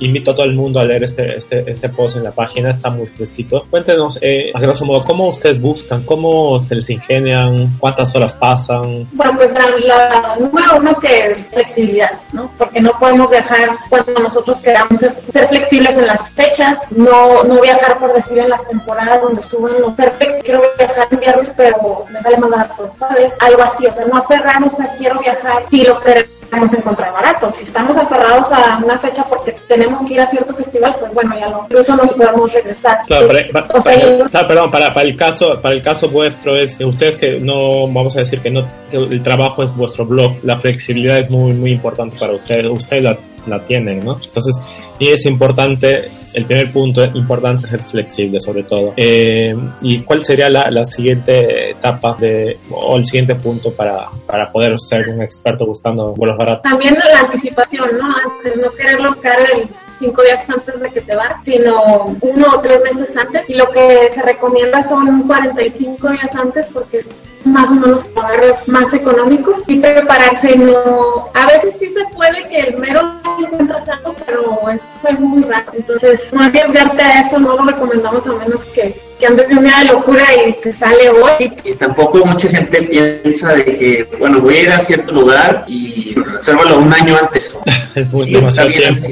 [0.00, 2.90] invito a todo el mundo a leer este, este, este post en la página, está
[2.90, 3.66] muy fresquito.
[3.70, 9.08] Cuéntenos, eh, a grosso modo, cómo ustedes buscan, cómo se les ingenian, cuántas horas pasan.
[9.12, 12.50] Bueno, pues la, número uno que es flexibilidad, ¿no?
[12.58, 17.98] Porque no podemos viajar cuando nosotros queramos ser flexibles en las fechas, no, no viajar
[17.98, 22.04] por decir en las temporadas donde suben los ser flexibles, quiero viajar en viernes, pero
[22.10, 23.34] me sale más barato, ¿sabes?
[23.40, 27.12] Algo así, o sea, no aferrarnos a quiero viajar si lo queremos vamos a encontrar
[27.12, 27.52] barato.
[27.52, 31.38] Si estamos aferrados a una fecha porque tenemos que ir a cierto festival, pues bueno,
[31.38, 33.00] ya lo, incluso nos podemos regresar.
[33.06, 37.86] Claro, para, perdón, para, para, el caso, para el caso vuestro es ustedes que no,
[37.88, 41.72] vamos a decir que no, el trabajo es vuestro blog, la flexibilidad es muy, muy
[41.72, 44.18] importante para ustedes, ustedes la, la tienen, ¿no?
[44.22, 44.56] Entonces,
[44.98, 48.92] y es importante el primer punto importante es ser flexible sobre todo.
[48.94, 54.52] Eh, ¿Y cuál sería la, la, siguiente etapa de, o el siguiente punto para, para
[54.52, 56.70] poder ser un experto buscando vuelos baratos?
[56.70, 58.04] También la anticipación, ¿no?
[58.04, 59.66] Antes no querer buscar el
[59.98, 63.48] cinco días antes de que te vas, sino uno o tres meses antes.
[63.48, 68.68] Y lo que se recomienda son 45 días antes porque es más o menos pagarles
[68.68, 70.56] más económicos y prepararse.
[70.56, 75.42] No, a veces sí se puede que el mero encuentras algo, pero eso es muy
[75.42, 75.72] raro.
[75.74, 79.64] Entonces, no arriesgarte a eso, no lo recomendamos a menos que, que andes de un
[79.64, 81.52] día de locura y te sale hoy.
[81.64, 86.14] Y tampoco mucha gente piensa de que, bueno, voy a ir a cierto lugar y
[86.14, 87.56] resérvalo un año antes.
[87.94, 89.06] es muy demasiado tiempo.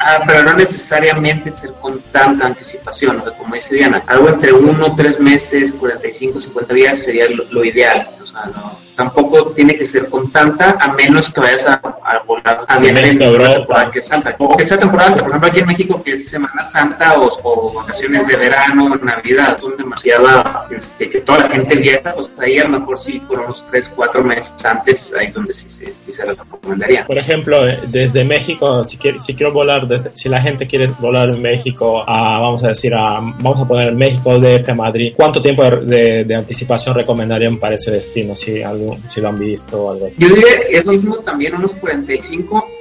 [0.00, 5.18] Ah, pero no necesariamente ser con tanta anticipación, como dice Diana, algo entre uno, tres
[5.20, 8.06] meses, 45, 50 días sería lo, ideal.
[8.22, 11.80] O sea, no, tampoco tiene que ser con tanta, a menos que vayas a,
[12.44, 14.34] a volar a una temporada que es alta.
[14.38, 18.26] O que sea temporada, por ejemplo, aquí en México, que es Semana Santa o, vacaciones
[18.26, 22.80] de verano, Navidad, son demasiada, este, que toda la gente viaja, pues ahí a lo
[22.80, 26.24] mejor sí por unos 3, 4 meses antes, ahí es donde sí se, sí se
[26.24, 27.06] recomendaría.
[27.06, 30.86] Por ejemplo, eh, desde México, si, quiero, si quiero volar, desde, si la gente quiere
[30.98, 35.12] volar en México a, vamos a decir, a, vamos a poner México DF a Madrid,
[35.16, 39.84] ¿cuánto tiempo de, de anticipación recomendarían para ese destino, si, algo, si lo han visto
[39.84, 40.16] o algo así?
[40.18, 42.27] Yo diría, es lo mismo también unos 45,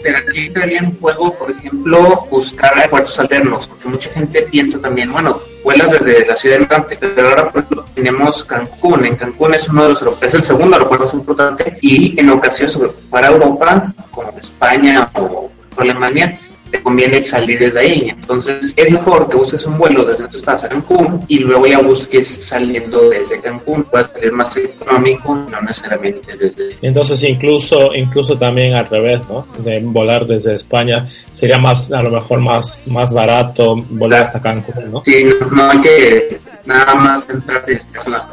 [0.03, 5.11] pero aquí entraría en juego, por ejemplo, buscar aeropuertos alternos, porque mucha gente piensa también,
[5.11, 9.05] bueno, vuelas desde la ciudad de Levante, pero ahora por ejemplo, tenemos Cancún.
[9.05, 12.77] En Cancún es uno de los es el segundo aeropuerto más importante y en ocasiones
[13.09, 18.09] para Europa, como España o Alemania, te conviene salir desde ahí.
[18.09, 21.79] Entonces es mejor que busques un vuelo desde tu estás a Cancún y luego ya
[21.79, 23.83] busques saliendo desde Cancún.
[23.83, 26.75] Puede ser más económico, no necesariamente desde...
[26.81, 29.47] Entonces incluso, incluso también al revés, ¿no?
[29.59, 34.91] De volar desde España sería más, a lo mejor más, más barato volar hasta Cancún,
[34.91, 35.03] ¿no?
[35.05, 38.29] Sí, no, hay que nada más centrarse en las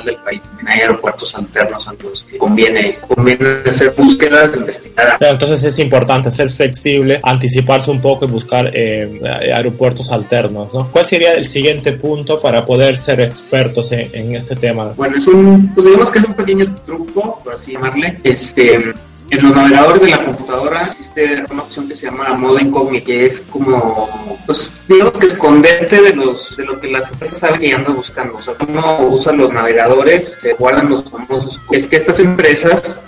[0.00, 0.42] del país.
[0.42, 5.16] También hay aeropuertos alternos a los que conviene, conviene hacer búsquedas, investigar.
[5.20, 9.20] entonces es importante ser flexible, anticiparse un poco y buscar eh,
[9.54, 10.72] aeropuertos alternos.
[10.74, 10.90] ¿no?
[10.90, 14.92] ¿Cuál sería el siguiente punto para poder ser expertos en, este tema?
[14.96, 18.18] Bueno, es un, pues digamos que es un pequeño truco, por así llamarle.
[18.22, 18.94] Este,
[19.32, 23.24] en los navegadores de la computadora existe una opción que se llama modo incógnito, que
[23.24, 27.72] es como, pues, digamos que esconderte de los de lo que las empresas saben que
[27.72, 28.34] andas buscando.
[28.36, 31.58] O sea, uno usa los navegadores, se guardan los famosos.
[31.70, 33.02] Es que estas empresas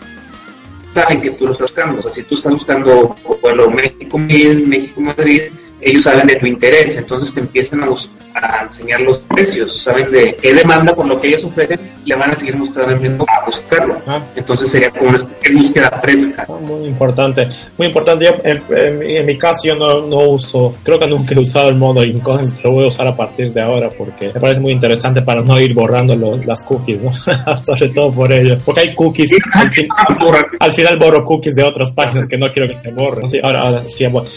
[0.94, 1.98] saben que tú lo estás buscando.
[1.98, 5.42] O sea, si tú estás buscando vuelo México-Madrid, México-Madrid,
[5.80, 7.88] ellos saben de tu interés, entonces te empiezan a,
[8.34, 12.30] a, enseñar los precios, saben de qué demanda por lo que ellos ofrecen, le van
[12.30, 13.98] a seguir mostrando el mismo a buscarlo.
[14.06, 14.20] Ah.
[14.34, 15.18] Entonces sería como una
[15.52, 16.46] búsqueda fresca.
[16.48, 18.24] Ah, muy importante, muy importante.
[18.24, 22.04] Yo, en, mi caso yo no, no, uso, creo que nunca he usado el modo
[22.04, 25.42] incógnito, lo voy a usar a partir de ahora porque me parece muy interesante para
[25.42, 27.12] no ir borrando las cookies, ¿no?
[27.64, 28.58] Sobre todo por ello.
[28.64, 29.36] Porque hay cookies,
[30.60, 33.26] al, final borro cookies de otras páginas que no quiero que se borren.
[33.42, 34.28] ahora, ahora sí, bueno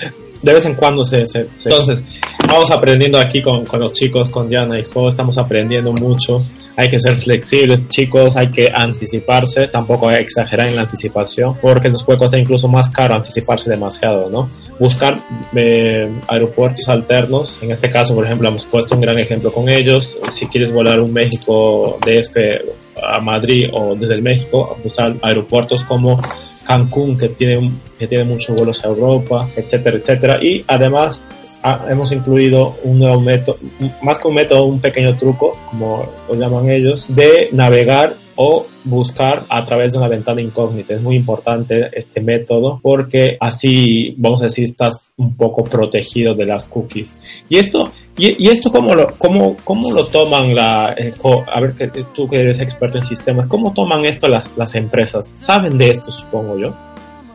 [0.42, 2.06] de vez en cuando se, se, Entonces,
[2.48, 6.44] vamos aprendiendo aquí con, con, los chicos, con Diana y Jo, estamos aprendiendo mucho.
[6.76, 11.58] Hay que ser flexibles, chicos, hay que anticiparse, tampoco hay que exagerar en la anticipación,
[11.60, 14.48] porque nos puede costar incluso más caro anticiparse demasiado, ¿no?
[14.80, 15.18] Buscar
[15.56, 20.20] eh, aeropuertos alternos, en este caso, por ejemplo, hemos puesto un gran ejemplo con ellos.
[20.32, 22.38] Si quieres volar un México DF
[23.02, 26.20] a Madrid o desde México, buscar aeropuertos como
[26.66, 30.44] Cancún, que tiene, que tiene muchos vuelos a Europa, etcétera, etcétera.
[30.44, 31.26] Y además
[31.90, 33.58] hemos incluido un nuevo método,
[34.02, 39.44] más que un método, un pequeño truco, como lo llaman ellos, de navegar o buscar
[39.50, 40.94] a través de una ventana incógnita.
[40.94, 46.46] Es muy importante este método porque así, vamos a decir, estás un poco protegido de
[46.46, 47.18] las cookies.
[47.50, 51.14] Y esto, y, esto cómo lo, cómo, cómo lo toman la, eh,
[51.54, 55.28] a ver que tú que eres experto en sistemas, cómo toman esto las, las empresas?
[55.28, 56.76] ¿Saben de esto, supongo yo?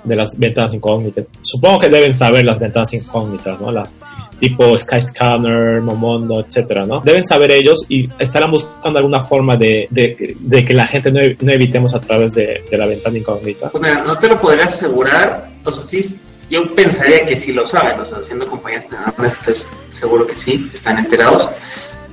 [0.05, 1.27] De las ventanas incógnitas.
[1.43, 3.71] Supongo que deben saber las ventanas incógnitas, ¿no?
[3.71, 3.95] Las,
[4.43, 7.01] tipo Skyscanner, Momondo, etcétera, ¿no?
[7.01, 11.21] Deben saber ellos y estarán buscando alguna forma de, de, de que la gente no,
[11.41, 13.71] no, evitemos a través de, de la ventana incógnita.
[13.71, 16.19] Pues mira, no te lo podría asegurar, o sea, sí,
[16.53, 19.55] yo pensaría que sí lo saben, o sea, haciendo compañías estoy
[19.91, 21.49] seguro que sí, están enterados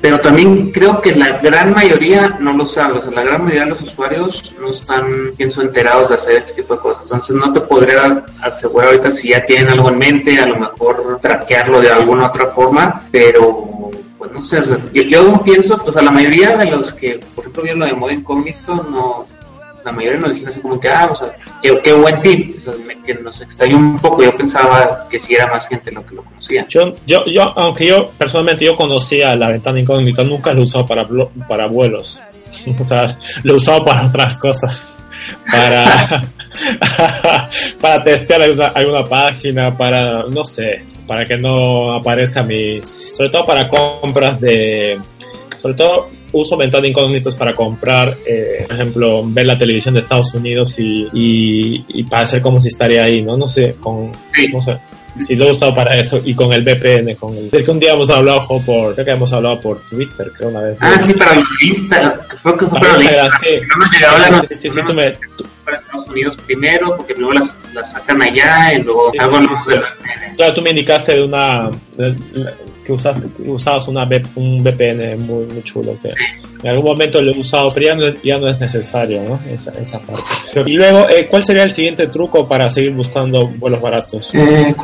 [0.02, 3.66] pero también creo que la gran mayoría no lo sabe, o sea, la gran mayoría
[3.66, 7.04] de los usuarios no están, pienso, enterados de hacer este tipo de cosas.
[7.04, 11.20] Entonces no te podría asegurar ahorita si ya tienen algo en mente, a lo mejor
[11.22, 14.62] traquearlo de alguna otra forma, pero pues no sé,
[14.94, 17.94] yo, yo, pienso, pues a la mayoría de los que, por ejemplo, vieron lo de
[17.94, 19.26] modo incógnito, no,
[19.84, 22.56] la mayoría nos dijeron así como que, ah, o sea, qué, buen tip,
[23.06, 26.24] que nos extrañó un poco, yo pensaba que si era más gente lo que lo
[26.24, 26.66] conocía.
[26.68, 30.86] Yo, yo, yo aunque yo personalmente yo conocía la ventana incógnita, nunca lo he usado
[30.86, 31.08] para,
[31.48, 32.22] para vuelos,
[32.80, 35.00] o sea, lo he usado para otras cosas,
[35.52, 36.24] para,
[37.82, 43.46] para testear alguna, alguna página, para, no sé, para que no aparezca mi, sobre todo
[43.46, 45.00] para compras de,
[45.58, 50.34] sobre todo uso ventana incógnitos para comprar, eh, por ejemplo, ver la televisión de Estados
[50.34, 51.08] Unidos y,
[51.88, 53.38] y, para hacer como si estaría ahí, ¿no?
[53.38, 54.12] No sé, con,
[54.52, 54.76] no sé.
[55.26, 57.94] Si lo he usado para eso y con el VPN, con el, que un día
[57.94, 60.78] hemos hablado por, creo que hemos hablado por Twitter, creo una vez.
[60.80, 63.48] Ah, sí, para Instagram, creo que fue para, Instagram, sí.
[63.68, 65.14] No nos llegaba la sí, sí, sí, tú me,
[65.66, 69.40] para Estados Unidos primero, porque luego las, las sacan allá y luego hago
[70.38, 71.70] Claro, tú me indicaste de una,
[72.86, 76.14] que, usas, usabas una, un VPN muy, muy chulo que
[76.62, 79.40] en algún momento lo he usado, pero ya no, es necesario, ¿no?
[79.50, 80.24] Esa, esa parte.
[80.66, 84.32] y luego, eh, ¿cuál sería el siguiente truco para seguir buscando vuelos baratos?
[84.34, 84.76] Eh,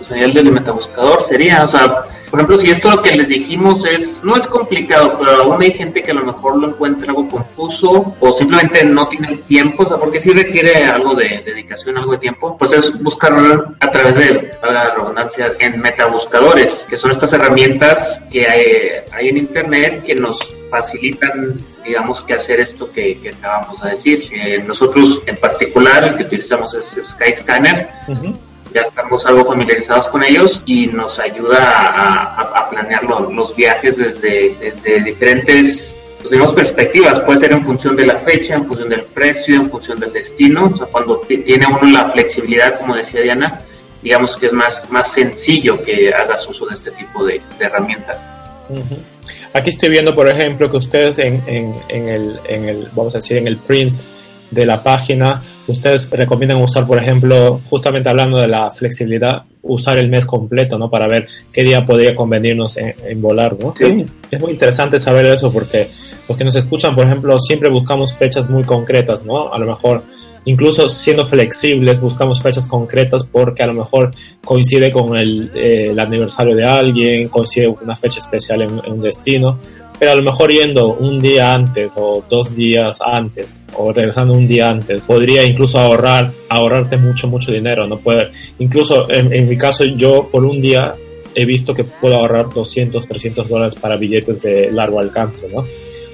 [0.00, 3.84] sea, el del metabuscador sería, o sea, por ejemplo, si esto lo que les dijimos
[3.84, 7.28] es, no es complicado, pero aún hay gente que a lo mejor lo encuentra algo
[7.28, 12.12] confuso o simplemente no tiene tiempo, o sea, porque sí requiere algo de dedicación, algo
[12.12, 13.34] de tiempo, pues es buscar
[13.80, 15.80] a través de, la redundancia, en
[16.10, 20.38] metabuscadores, que son estas herramientas que hay, en Internet que nos
[20.70, 24.28] facilitan, digamos, que hacer esto que, acabamos de decir.
[24.32, 27.88] Eh, nosotros en particular, el que utilizamos es Skyscanner
[28.72, 35.00] ya estamos algo familiarizados con ellos y nos ayuda a, planear los, viajes desde, desde
[35.00, 37.20] diferentes pues, digamos, perspectivas.
[37.22, 40.70] Puede ser en función de la fecha, en función del precio, en función del destino.
[40.72, 43.60] O sea, cuando tiene uno la flexibilidad, como decía Diana,
[44.02, 48.16] digamos que es más, más sencillo que hagas uso de este tipo de, herramientas.
[49.52, 53.18] Aquí estoy viendo, por ejemplo, que ustedes en, en, en, el, en el, vamos a
[53.18, 53.94] decir, en el print
[54.50, 60.08] de la página, ustedes recomiendan usar, por ejemplo, justamente hablando de la flexibilidad, usar el
[60.08, 60.90] mes completo, ¿no?
[60.90, 63.74] Para ver qué día podría convenirnos en, volar, ¿no?
[63.76, 64.06] Sí.
[64.30, 65.88] Es muy interesante saber eso porque
[66.28, 69.52] los que nos escuchan, por ejemplo, siempre buscamos fechas muy concretas, ¿no?
[69.52, 70.02] A lo mejor
[70.44, 74.10] incluso siendo flexibles, buscamos fechas concretas porque a lo mejor
[74.44, 79.58] coincide con el, eh, aniversario de alguien, coincide una fecha especial en, un destino
[80.00, 84.48] pero a lo mejor yendo un día antes o dos días antes o regresando un
[84.48, 89.84] día antes podría incluso ahorrar ahorrarte mucho mucho dinero no puede incluso en, mi caso
[89.84, 90.94] yo por un día
[91.34, 95.66] he visto que puedo ahorrar 200 300 dólares para billetes de largo alcance no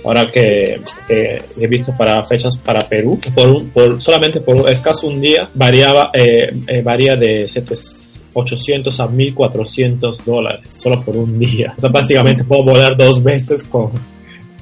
[0.06, 5.50] ahora que, he visto para fechas para Perú por, por solamente por escaso un día
[5.52, 11.72] variaba eh, eh, varía de 700 800 a 1400 dólares solo por un día.
[11.76, 13.92] O sea, básicamente puedo volar dos veces con,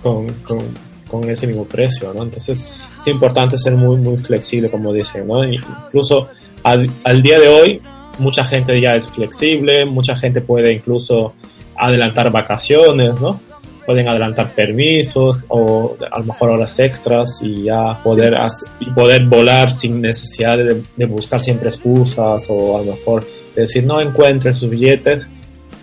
[0.00, 0.26] con,
[1.08, 2.22] con, ese mismo precio, ¿no?
[2.22, 2.58] Entonces,
[2.98, 5.44] es importante ser muy, muy flexible, como dicen, ¿no?
[5.44, 6.28] Incluso
[6.62, 7.80] al, al día de hoy,
[8.18, 11.34] mucha gente ya es flexible, mucha gente puede incluso
[11.76, 13.40] adelantar vacaciones, ¿no?
[13.86, 18.36] Pueden adelantar permisos o a lo mejor horas extras y ya poder,
[18.80, 24.00] y poder volar sin necesidad de, buscar siempre excusas o a lo mejor decir no
[24.00, 25.28] encuentren sus billetes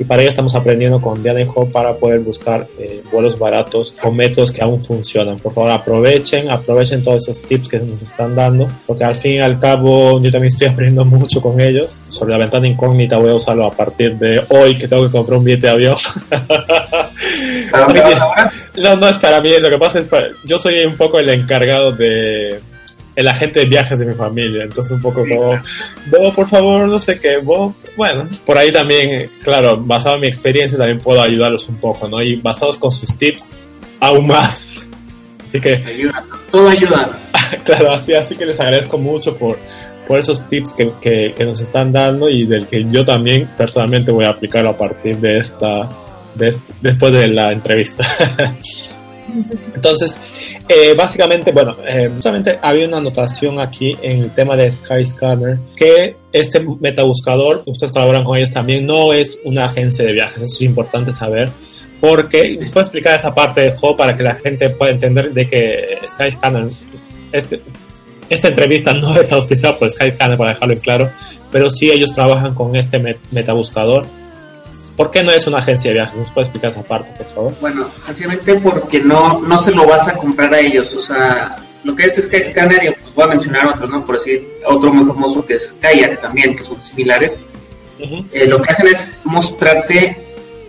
[0.02, 4.16] y para ello estamos aprendiendo con Diana y para poder buscar eh, vuelos baratos con
[4.16, 5.38] métodos que aún funcionan.
[5.38, 9.40] Por favor, aprovechen, aprovechen todos esos tips que nos están dando, porque al fin y
[9.42, 12.02] al cabo yo también estoy aprendiendo mucho con ellos.
[12.08, 15.38] Sobre la ventana incógnita voy a usarlo a partir de hoy que tengo que comprar
[15.38, 15.98] un billete de avión.
[18.78, 21.30] no, no es para mí, lo que pasa es que yo soy un poco el
[21.30, 22.60] encargado de
[23.16, 24.64] el agente de viajes de mi familia.
[24.64, 25.60] Entonces un poco como,
[26.08, 30.28] vos por favor, no sé qué, vos, bueno, por ahí también, claro, basado en mi
[30.28, 32.22] experiencia también puedo ayudarlos un poco, ¿no?
[32.22, 33.52] Y basados con sus tips,
[34.00, 34.88] aún más.
[35.44, 35.76] Así que...
[35.76, 37.10] Ayuda, todo ayuda.
[37.66, 39.58] claro, así, así que les agradezco mucho por,
[40.08, 44.26] por esos tips que, que, nos están dando y del que yo también personalmente voy
[44.26, 45.90] a aplicar a partir de esta,
[46.36, 48.06] de, después de la entrevista.
[49.76, 50.18] Entonces,
[50.68, 56.16] eh, básicamente, bueno, eh, justamente había una anotación aquí en el tema de Skyscanner que
[56.32, 60.62] este metabuscador, ustedes colaboran con ellos también, no es una agencia de viajes, eso es
[60.62, 61.50] importante saber.
[62.00, 66.00] Porque, puedo explicar esa parte de Jo para que la gente pueda entender de que
[66.08, 66.68] Skyscanner,
[67.32, 67.62] este,
[68.30, 71.12] esta entrevista no es auspiciada por Skyscanner, para dejarlo en claro,
[71.52, 74.06] pero sí ellos trabajan con este metabuscador
[75.02, 76.16] ¿Por qué no es una agencia de viajes?
[76.16, 77.54] ¿Nos puede explicar esa parte, por favor?
[77.60, 80.94] Bueno, sencillamente porque no, no se lo vas a comprar a ellos.
[80.94, 84.06] O sea, lo que es Skyscanner, y pues voy a mencionar otro, ¿no?
[84.06, 87.40] Por decir, otro muy famoso que es Kayak también, que son similares.
[87.98, 90.16] Eh, lo que hacen es mostrarte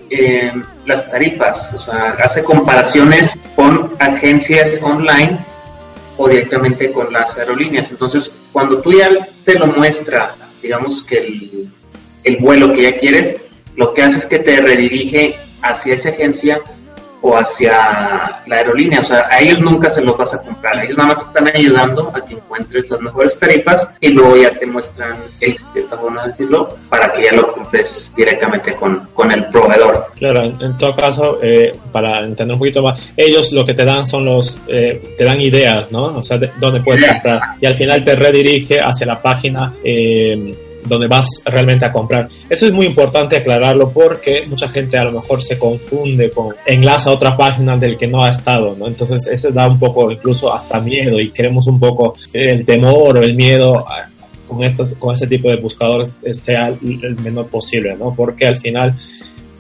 [0.09, 0.53] eh,
[0.87, 5.45] las tarifas, o sea, hace comparaciones con agencias online
[6.17, 7.91] o directamente con las aerolíneas.
[7.91, 9.11] Entonces, cuando tú ya
[9.45, 11.71] te lo muestra, digamos que el,
[12.25, 13.37] el vuelo que ya quieres,
[13.77, 16.61] lo que hace es que te redirige hacia esa agencia
[17.23, 19.01] o hacia la aerolínea.
[19.01, 20.85] O sea, a ellos nunca se los vas a comprar.
[20.85, 24.67] Ellos nada más están ayudando a que encuentres las mejores tarifas y luego ya te
[24.67, 29.47] muestran el esta forma de decirlo para que ya lo compres directamente con, con el
[29.47, 30.09] proveedor.
[30.17, 34.07] Claro, en, todo caso, eh, para entender un poquito más, ellos lo que te dan
[34.07, 36.07] son los, eh, te dan ideas, ¿no?
[36.17, 37.41] O sea, de, dónde puedes comprar.
[37.61, 39.73] Y al final te redirige hacia la página.
[39.85, 42.29] Eh, donde vas realmente a comprar.
[42.49, 47.11] Eso es muy importante aclararlo porque mucha gente a lo mejor se confunde con enlaza
[47.11, 48.87] a otra página del que no ha estado, ¿no?
[48.87, 53.23] Entonces eso da un poco incluso hasta miedo y queremos un poco el temor o
[53.23, 53.87] el miedo
[54.49, 58.15] con estos, con este tipo de buscadores sea el menor posible, ¿no?
[58.15, 58.97] Porque al final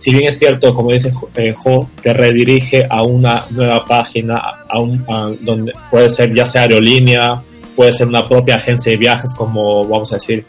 [0.02, 4.36] si bien es cierto, como dice eh, Jo, te redirige a una nueva página,
[4.68, 5.06] a un,
[5.40, 7.40] donde puede ser ya sea aerolínea,
[7.76, 10.44] puede ser una propia agencia de viajes, como vamos a decir,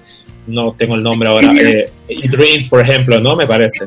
[0.48, 3.36] no tengo el nombre ahora, eh, Dreams, por ejemplo, ¿no?
[3.36, 3.86] Me parece.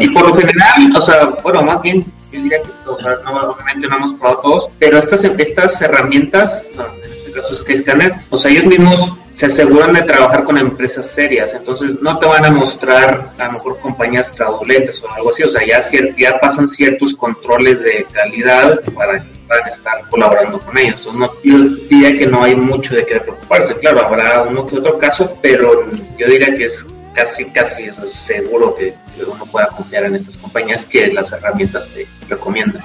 [0.00, 3.50] Y por lo general, o sea, bueno, más bien, yo diría que, o sea, no,
[3.50, 8.14] obviamente no hemos probado todos, pero estas, estas herramientas, en este caso es que Scanner,
[8.30, 12.44] o sea, ellos mismos se aseguran de trabajar con empresas serias, entonces no te van
[12.44, 15.80] a mostrar a lo mejor compañías fraudulentas o algo así, o sea, ya,
[16.18, 21.06] ya pasan ciertos controles de calidad para que puedan estar colaborando con ellos.
[21.06, 24.78] Entonces, no, yo diría que no hay mucho de qué preocuparse, claro, habrá uno que
[24.78, 28.94] otro caso, pero yo diría que es casi, casi seguro que
[29.26, 32.82] uno pueda confiar en estas compañías que las herramientas te recomiendan.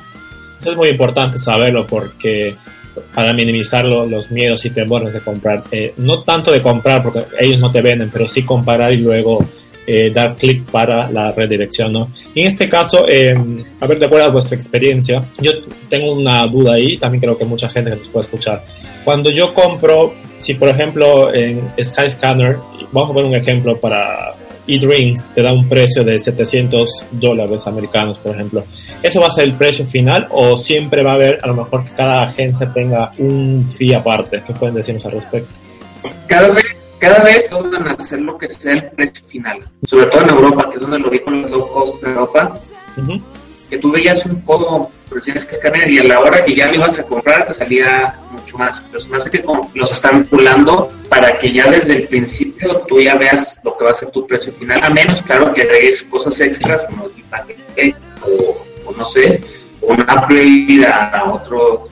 [0.65, 2.55] Es muy importante saberlo porque
[3.13, 5.63] para minimizar los miedos y temores de comprar.
[5.71, 9.45] Eh, no tanto de comprar, porque ellos no te venden, pero sí comparar y luego
[9.85, 12.11] eh, dar clic para la redirección, ¿no?
[12.35, 13.35] En este caso, eh,
[13.79, 15.51] a ver, de acuerdo a vuestra experiencia, yo
[15.89, 18.65] tengo una duda ahí, también creo que mucha gente nos puede escuchar.
[19.05, 22.57] Cuando yo compro, si por ejemplo en Skyscanner,
[22.91, 24.33] vamos a poner un ejemplo para
[24.67, 28.63] eDreams te da un precio de 700 dólares americanos, por ejemplo.
[29.01, 31.83] ¿Eso va a ser el precio final o siempre va a haber, a lo mejor,
[31.83, 34.41] que cada agencia tenga un fee aparte?
[34.45, 35.53] ¿Qué pueden decirnos al respecto?
[36.27, 36.65] Cada vez,
[36.99, 40.69] cada vez van a hacer lo que sea el precio final, sobre todo en Europa,
[40.69, 42.59] que es donde lo vi con los low cost de Europa
[43.69, 46.67] que tú veías un poco, pero tienes que escanear y a la hora que ya
[46.67, 48.81] lo ibas a comprar te salía mucho más.
[48.89, 49.43] Pero se me hace que
[49.73, 53.91] los están pulando para que ya desde el principio tú ya veas lo que va
[53.91, 58.91] a ser tu precio final, a menos, claro, que agregues cosas extras como o, o
[58.93, 59.41] no sé,
[59.81, 61.87] un upgrade a otro,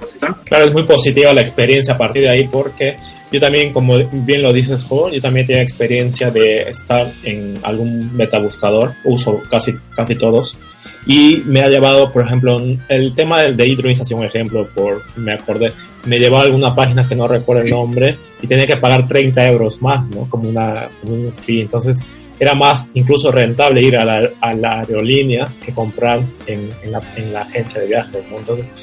[0.45, 2.97] Claro, es muy positiva la experiencia a partir de ahí porque
[3.31, 8.15] yo también, como bien lo dices, Jo, yo también tengo experiencia de estar en algún
[8.15, 10.57] metabuscador, uso casi, casi todos,
[11.05, 15.71] y me ha llevado, por ejemplo, el tema del de un ejemplo, por, me acordé,
[16.05, 19.47] me llevó a alguna página que no recuerdo el nombre y tenía que pagar 30
[19.47, 20.27] euros más, ¿no?
[20.29, 21.61] Como, una, un fee.
[21.61, 21.99] Entonces,
[22.39, 27.01] era más incluso rentable ir a la, a la aerolínea que comprar en, en, la,
[27.15, 28.39] en la agencia de viajes, ¿no?
[28.39, 28.73] Entonces,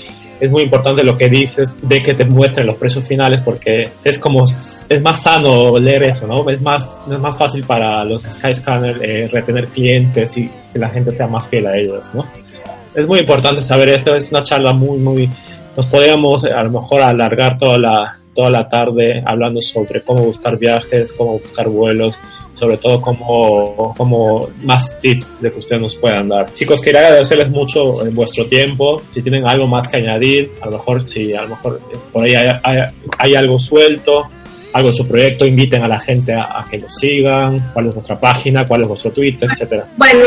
[0.43, 4.19] es muy importante lo que dices de que te muestren los precios finales porque es
[4.19, 6.51] como es más sano leer eso, ¿no?
[6.51, 11.13] Es más es más fácil para los Skyscanner eh, retener clientes y que la gente
[11.13, 12.27] sea más fiel a ellos, ¿no?
[12.93, 15.31] Es muy importante saber esto, es una charla muy muy
[15.77, 20.59] nos podríamos a lo mejor alargar toda la toda la tarde hablando sobre cómo buscar
[20.59, 22.19] viajes, cómo buscar vuelos,
[22.55, 26.53] sobre todo como, como más tips de que ustedes nos puedan dar.
[26.55, 29.03] Chicos, quería agradecerles mucho en vuestro tiempo.
[29.09, 31.81] Si tienen algo más que añadir, a lo mejor si a lo mejor
[32.13, 32.35] por ahí
[33.19, 34.29] hay algo suelto,
[34.73, 38.19] algo de su proyecto, inviten a la gente a, que lo sigan, cuál es vuestra
[38.19, 39.87] página, cuál es vuestro Twitter, etcétera.
[39.97, 40.25] Bueno,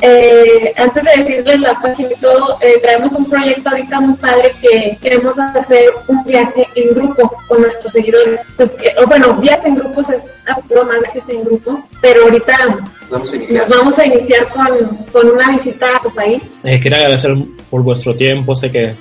[0.00, 4.52] eh, antes de decirles la página y todo, eh, traemos un proyecto ahorita muy padre
[4.60, 8.40] que queremos hacer un viaje en grupo con nuestros seguidores.
[8.56, 8.74] Pues,
[9.06, 12.56] bueno, viajes en grupos es a más viajes en grupo, pero ahorita
[13.10, 16.42] vamos nos vamos a iniciar con, con una visita a tu país.
[16.64, 17.34] Eh, quiero agradecer
[17.70, 18.94] por vuestro tiempo, sé que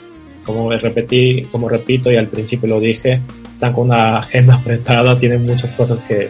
[0.45, 3.21] como repetí, como repito y al principio lo dije,
[3.57, 6.29] están con una agenda apretada, tienen muchas cosas que,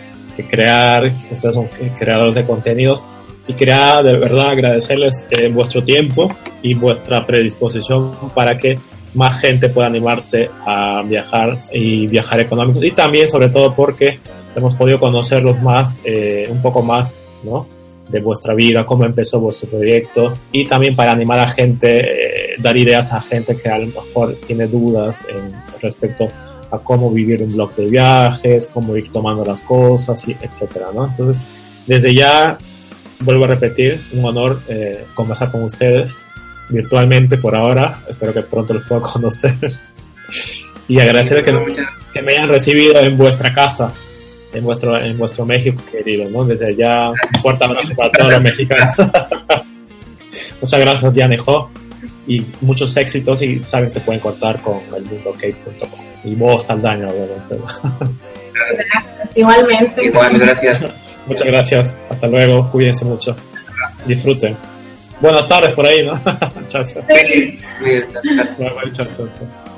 [0.50, 1.68] crear, ustedes son
[1.98, 3.04] creadores de contenidos
[3.48, 8.78] y quería de verdad agradecerles eh, vuestro tiempo y vuestra predisposición para que
[9.16, 14.20] más gente pueda animarse a viajar y viajar económico y también sobre todo porque
[14.56, 17.66] hemos podido conocerlos más, eh, un poco más, ¿no?
[18.10, 22.78] de vuestra vida, cómo empezó vuestro proyecto y también para animar a gente, eh, dar
[22.78, 25.52] ideas a gente que a lo mejor tiene dudas en
[25.82, 26.47] respecto a
[26.84, 31.06] cómo vivir un blog de viajes, cómo ir tomando las cosas, y etcétera, ¿no?
[31.06, 31.46] Entonces,
[31.86, 32.58] desde ya,
[33.20, 36.24] vuelvo a repetir, un honor eh, conversar con ustedes
[36.70, 38.02] virtualmente por ahora.
[38.10, 39.56] Espero que pronto los pueda conocer.
[40.88, 43.94] y agradecerles que, me hayan recibido en vuestra casa,
[44.54, 46.44] en vuestro, en vuestro México querido, ¿no?
[46.46, 48.96] Desde ya, un fuerte abrazo para todos los mexicanos.
[50.62, 51.70] Muchas gracias, Dianejo.
[52.28, 57.58] Y muchos éxitos y saben que pueden contar con el mundocake.com y vos Saldaña, obviamente.
[59.36, 60.06] Igualmente.
[60.06, 61.10] Igual, gracias.
[61.26, 61.98] Muchas gracias.
[62.10, 62.70] Hasta luego.
[62.72, 63.36] Cuídense mucho.
[64.06, 64.58] Disfruten.
[65.20, 66.14] Buenas tardes por ahí, ¿no?
[66.68, 67.04] chao, chao.
[67.10, 67.60] Sí.
[67.82, 69.77] Bueno, chao, chao, chao.